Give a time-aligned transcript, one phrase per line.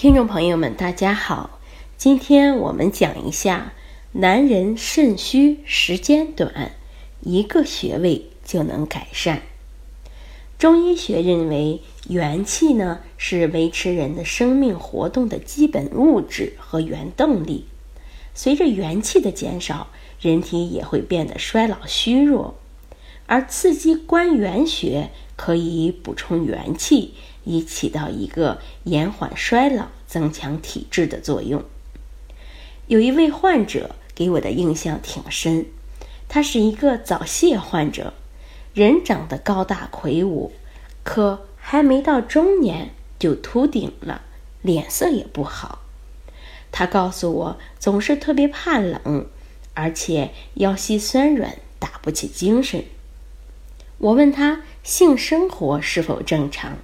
[0.00, 1.60] 听众朋友们，大家好，
[1.98, 3.74] 今天我们讲一下
[4.12, 6.72] 男人肾虚时间短，
[7.20, 9.42] 一个穴位就能改善。
[10.58, 17.66] 中医学认为，元气呢是维持人的生命活动的基本物质和原动力。
[18.32, 19.88] 随着元气的减少，
[20.18, 22.54] 人体也会变得衰老虚弱，
[23.26, 27.12] 而刺激关元穴可以补充元气。
[27.44, 31.64] 以起到一个延缓衰老、增强体质的作用。
[32.86, 35.66] 有一位患者给我的印象挺深，
[36.28, 38.14] 他是一个早泄患者，
[38.74, 40.52] 人长得高大魁梧，
[41.02, 44.22] 可还没到中年就秃顶了，
[44.62, 45.80] 脸色也不好。
[46.72, 49.26] 他告诉我，总是特别怕冷，
[49.74, 52.84] 而且腰膝酸软，打不起精神。
[53.98, 56.78] 我问他性生活是否正常？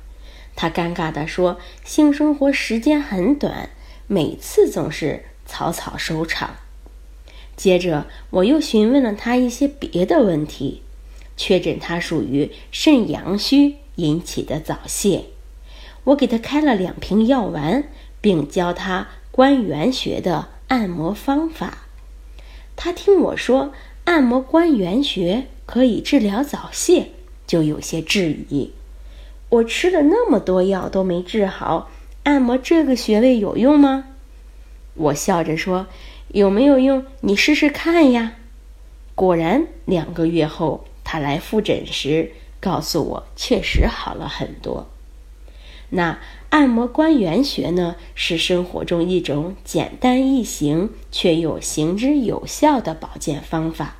[0.56, 3.70] 他尴尬地说：“性生活时间很短，
[4.06, 6.56] 每次总是草草收场。”
[7.54, 10.82] 接着，我又询问了他一些别的问题，
[11.36, 15.26] 确诊他属于肾阳虚引起的早泄。
[16.04, 17.84] 我给他开了两瓶药丸，
[18.20, 21.86] 并教他关元穴的按摩方法。
[22.76, 23.72] 他听我说
[24.04, 27.08] 按摩关元穴可以治疗早泄，
[27.46, 28.72] 就有些质疑。
[29.48, 31.90] 我吃了那么多药都没治好，
[32.24, 34.04] 按摩这个穴位有用吗？
[34.94, 35.86] 我笑着说
[36.28, 37.04] ：“有没有用？
[37.20, 38.32] 你试试看呀。”
[39.14, 44.88] 果然，两个月后他来复诊时，告诉我确实好了很多。
[45.90, 46.18] 那
[46.50, 53.96] 按摩关元穴呢，是生活中一种简单易行却又行之有效的保健方法。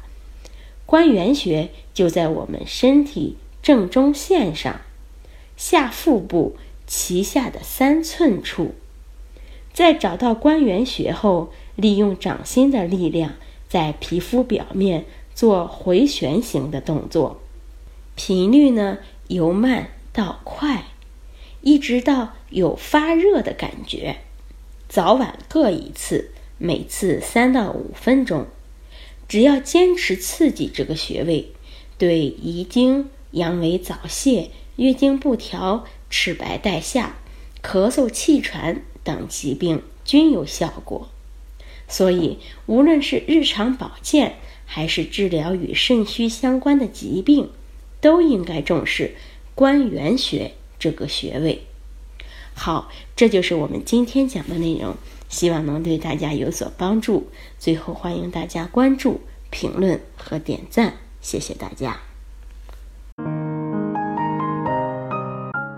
[0.84, 4.80] 关元穴就在我们身体正中线上。
[5.56, 6.56] 下腹部
[6.88, 8.74] 脐下的三寸处，
[9.72, 13.34] 在找到关元穴后，利用掌心的力量，
[13.68, 17.40] 在皮肤表面做回旋形的动作，
[18.14, 20.84] 频率呢由慢到快，
[21.62, 24.18] 一直到有发热的感觉，
[24.88, 28.46] 早晚各一次，每次三到五分钟。
[29.28, 31.50] 只要坚持刺激这个穴位，
[31.98, 34.50] 对遗精、阳痿、早泄。
[34.76, 37.16] 月经不调、赤白带下、
[37.62, 41.08] 咳嗽气喘等疾病均有效果，
[41.88, 47.50] 所以无论是日常保健还是治疗与肾虚相关的疾病，
[48.00, 49.14] 都应该重视
[49.54, 51.62] 关元穴这个穴位。
[52.54, 54.96] 好，这就是我们今天讲的内容，
[55.28, 57.30] 希望能对大家有所帮助。
[57.58, 59.20] 最后，欢迎大家关注、
[59.50, 62.00] 评论和点赞，谢谢大家。